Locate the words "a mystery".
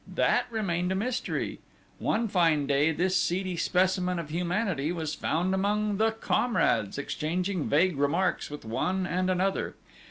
0.91-1.59